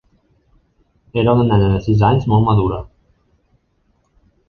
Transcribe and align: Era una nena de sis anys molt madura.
Era 1.23 1.35
una 1.43 1.59
nena 1.59 1.69
de 1.75 1.83
sis 1.89 2.03
anys 2.09 2.27
molt 2.35 2.51
madura. 2.51 2.83